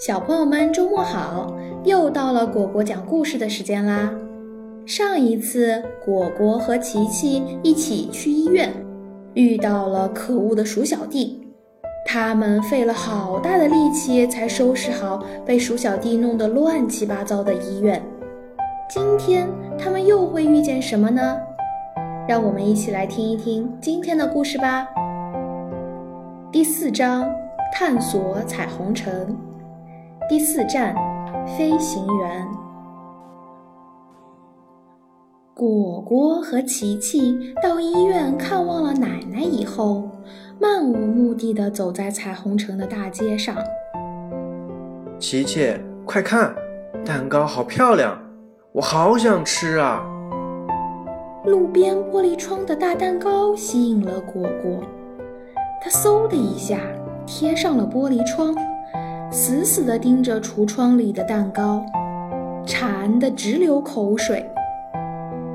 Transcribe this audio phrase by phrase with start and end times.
[0.00, 1.54] 小朋友们，周末好！
[1.84, 4.10] 又到了果果讲故事的时间啦。
[4.86, 8.72] 上一次，果果和琪琪一起去医院，
[9.34, 11.46] 遇到了可恶的鼠小弟，
[12.06, 18.02] 他们费了好大的力气才收拾好被鼠小弟弄得乱七八糟的医院。
[18.88, 19.46] 今天
[19.78, 21.36] 他们又会遇见什么呢？
[22.26, 24.88] 让我们一起来听一听今天的故事吧。
[26.50, 27.30] 第四章：
[27.70, 29.36] 探索彩虹城。
[30.30, 30.94] 第四站，
[31.58, 32.46] 飞行员。
[35.52, 40.08] 果果和琪琪到医院看望了奶奶以后，
[40.60, 43.56] 漫无目的的走在彩虹城的大街上。
[45.18, 45.74] 琪琪，
[46.06, 46.54] 快看，
[47.04, 48.16] 蛋糕好漂亮，
[48.70, 50.00] 我好想吃啊！
[51.44, 54.80] 路边玻璃窗的大蛋糕吸引了果果，
[55.82, 56.78] 他嗖的一下
[57.26, 58.54] 贴上了玻璃窗。
[59.32, 61.84] 死死地盯着橱窗里的蛋糕，
[62.66, 64.44] 馋得直流口水。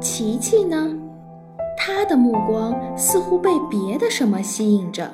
[0.00, 0.92] 琪琪呢？
[1.76, 5.08] 他的目光似乎被别的什么吸引着，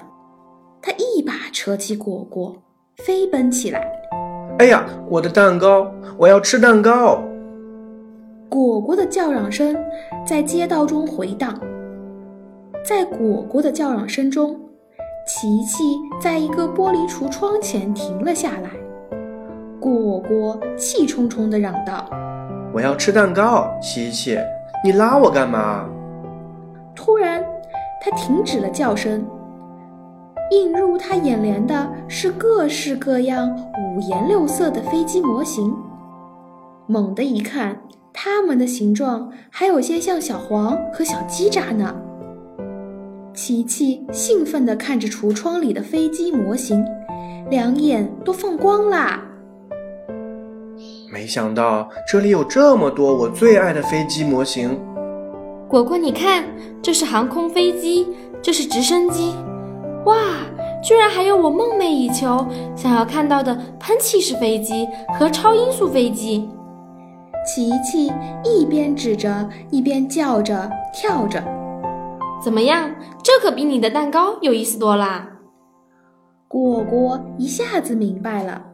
[0.81, 2.57] 他一把扯起果果，
[2.97, 3.87] 飞奔起来。
[4.59, 5.87] 哎呀，我的蛋糕！
[6.17, 7.23] 我要吃蛋糕！
[8.49, 9.77] 果果的叫嚷声
[10.27, 11.61] 在街道中回荡，
[12.83, 14.59] 在果果的叫嚷声中。
[15.27, 18.71] 琪琪在一个玻璃橱窗前停了下来，
[19.81, 22.09] 果果气冲冲地嚷道
[22.73, 24.39] ：“我要吃蛋糕，琪琪，
[24.85, 25.89] 你拉我干嘛？”
[26.95, 27.45] 突然，
[28.01, 29.27] 他停止了叫声，
[30.53, 35.75] 映入他眼帘的是各式各样、五颜六色的飞机模型。
[36.87, 37.81] 猛地一看，
[38.13, 41.97] 它们的形状还有些像小黄和小鸡渣呢。
[43.47, 46.85] 琪琪兴奋地看着橱窗里的飞机模型，
[47.49, 49.23] 两眼都放光啦。
[51.13, 54.77] 没想到这里有这么多我最爱的飞机模型。
[55.69, 56.45] 果果，你看，
[56.83, 58.09] 这是航空飞机，
[58.43, 59.33] 这是直升机，
[60.07, 60.17] 哇，
[60.83, 62.45] 居然还有我梦寐以求、
[62.75, 66.49] 想要看到的喷气式飞机和超音速飞机。
[67.47, 71.41] 琪琪一边指着，一边叫着，跳着。
[72.45, 72.91] 怎么样？
[73.37, 75.41] 这可比你的蛋糕有意思多啦！
[76.49, 78.65] 果果一下子明白了，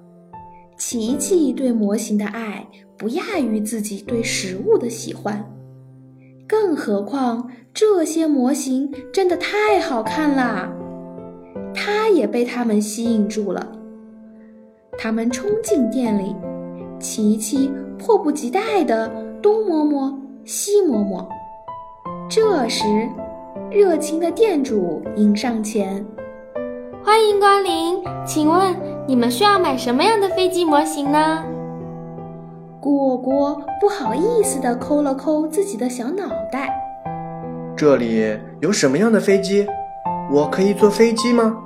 [0.79, 2.65] 琪琪对模型的爱
[2.97, 5.45] 不亚于自己对食物的喜欢，
[6.47, 10.73] 更何况这些模型真的太好看啦！
[11.75, 13.73] 他也被它们吸引住了。
[14.97, 16.37] 他们冲进店里，
[17.01, 17.69] 琪琪
[17.99, 19.11] 迫不及待地
[19.43, 21.29] 东摸摸西摸摸。
[22.31, 22.85] 这时，
[23.75, 26.05] 热情的店主迎上前，
[27.03, 28.77] 欢迎光临，请问
[29.09, 31.43] 你们需要买什么样的飞机模型呢？
[32.83, 36.71] 果果不好意思地抠了抠自己的小脑袋。
[37.75, 39.67] 这里有什么样的飞机？
[40.31, 41.59] 我可以坐飞机吗？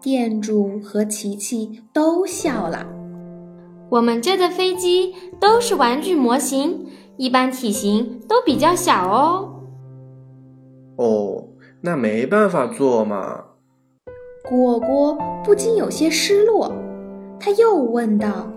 [0.00, 2.86] 店主和琪琪都笑了。
[3.90, 6.86] 我们这的飞机都是玩具模型，
[7.18, 9.52] 一般体型都比较小哦。
[10.96, 11.44] 哦，
[11.80, 13.44] 那没办法做嘛。
[14.48, 16.72] 果果不禁有些失落，
[17.38, 18.48] 他又问道：“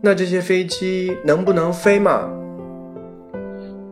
[0.00, 2.30] 那这些飞机能不能飞嘛？”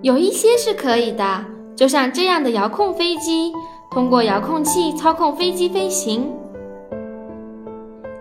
[0.00, 3.52] 有一些是可以的，就像这样的遥控飞机，
[3.90, 6.32] 通过遥控器操控飞机飞行。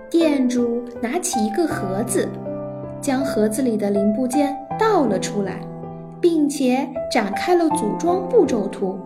[0.10, 2.28] 店主拿起一个盒子，
[3.00, 5.62] 将盒子里的零部件倒了出来，
[6.20, 8.98] 并且展开了组装步骤图。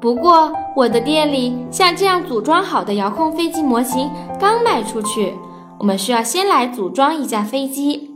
[0.00, 5.34] 不过，我的店里像这样组装好的遥控飞机模型刚卖出去，
[5.78, 8.14] 我们需要先来组装一架飞机。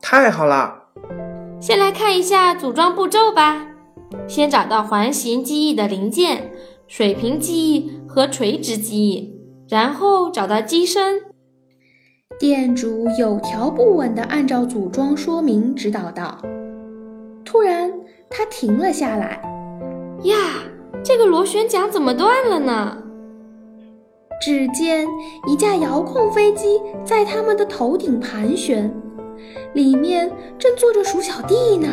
[0.00, 0.84] 太好了，
[1.60, 3.66] 先来看一下组装步骤吧。
[4.26, 6.50] 先找到环形机翼的零件、
[6.88, 9.38] 水平机翼和垂直机翼，
[9.68, 11.20] 然后找到机身。
[12.38, 16.38] 店主有条不紊地按照组装说明指导道。
[17.44, 17.92] 突然，
[18.30, 19.42] 他停了下来。
[20.24, 20.34] 呀！
[21.02, 22.96] 这个螺旋桨怎么断了呢？
[24.40, 25.06] 只见
[25.46, 28.90] 一架遥控飞机在他们的头顶盘旋，
[29.74, 31.88] 里面正坐着鼠小弟呢。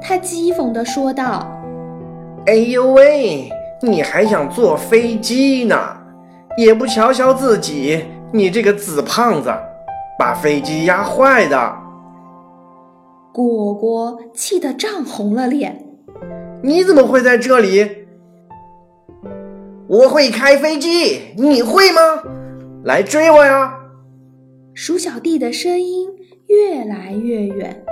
[0.00, 1.46] 他讥讽地说道
[2.46, 3.50] ：“哎呦喂，
[3.80, 5.76] 你还想坐飞机呢？
[6.56, 9.52] 也不瞧瞧自己，你这个死胖子，
[10.18, 11.76] 把飞机压坏的！”
[13.32, 15.91] 果果气得涨红了脸。
[16.64, 18.06] 你怎么会在这里？
[19.88, 22.22] 我会开飞机，你会吗？
[22.84, 23.74] 来追我呀！
[24.72, 26.08] 鼠小弟的声音
[26.46, 27.84] 越来越远，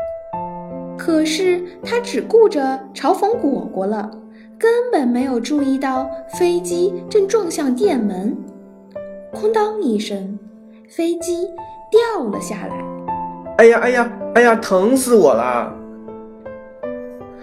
[0.97, 4.09] 可是他只顾着嘲讽果果了，
[4.57, 6.09] 根本没有注意到
[6.39, 8.37] 飞机正撞向店门。
[9.35, 10.39] 哐当一声，
[10.89, 11.49] 飞机
[11.91, 12.85] 掉了下来。
[13.59, 15.77] 哎呀哎呀哎呀，疼死我了！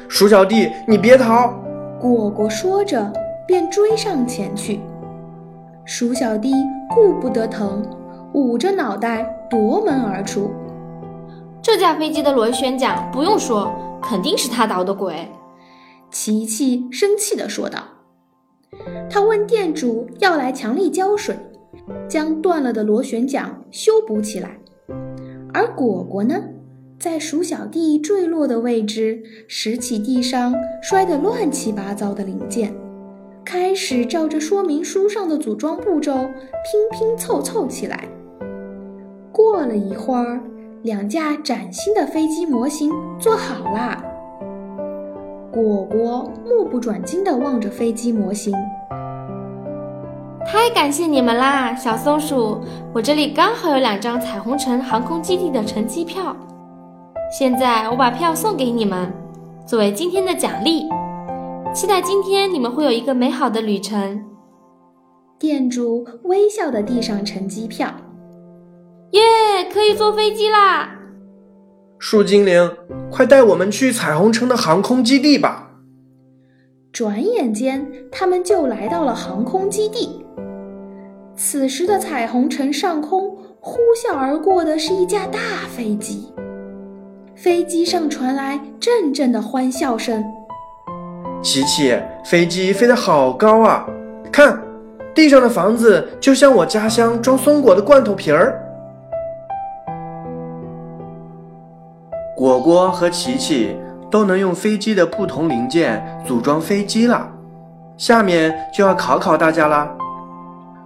[0.10, 1.54] 鼠小弟，你别逃！
[2.00, 3.12] 果果说着，
[3.46, 4.80] 便追上前去。
[5.84, 6.54] 鼠小弟
[6.90, 7.86] 顾不得疼，
[8.34, 10.50] 捂着脑袋夺门而出。
[11.62, 13.70] 这架飞机的螺旋桨，不用说，
[14.02, 15.30] 肯定是他捣的鬼。
[16.10, 17.80] 琪琪生气地说道。
[19.10, 21.36] 他问店主要来强力胶水，
[22.08, 24.58] 将断了的螺旋桨修补起来。
[25.54, 26.36] 而果果呢？
[27.00, 32.74] 在鼠小弟坠落的位置拾起地上摔得乱七八糟的零件，
[33.46, 38.06] 开始照着说明书上的组装步骤拼拼凑凑起来。
[39.32, 40.42] 过了一会儿，
[40.82, 44.04] 两架崭新的飞机模型做好啦。
[45.52, 48.52] 果果目不转睛地望着飞机模型，
[50.48, 52.60] 太感谢你们啦，小松鼠！
[52.92, 56.36] 我这里刚好有两张彩虹城航空基地的乘机票。
[57.30, 59.12] 现在我把票送给你们，
[59.66, 60.88] 作为今天的奖励。
[61.74, 64.24] 期待今天你们会有一个美好的旅程。
[65.38, 67.94] 店主微笑地递上乘机票。
[69.12, 69.22] 耶，
[69.74, 70.98] 可以坐飞机啦！
[72.00, 72.72] 树精灵，
[73.12, 75.72] 快带我们去彩虹城的航空基地吧！
[76.94, 80.26] 转眼间，他们就来到了航空基地。
[81.36, 85.40] 此时的彩虹城上空呼啸而过的是一架大
[85.70, 86.32] 飞机。
[87.38, 90.26] 飞机上传来阵阵的欢笑声。
[91.44, 91.96] 琪琪，
[92.26, 93.86] 飞机飞得好高啊！
[94.32, 94.60] 看，
[95.14, 98.60] 地上的房子就像我家乡装松果的罐头皮儿。
[102.36, 103.78] 果果和琪琪
[104.10, 107.32] 都能用飞机的不同零件组装飞机了。
[107.98, 109.96] 下面就要考考大家啦，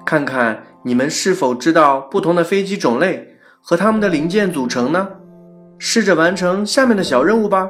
[0.05, 5.07] 看看你们是否知道不同的飞机种类和它们的零件组成呢？
[5.83, 7.67] 试着完成下面的小任务吧。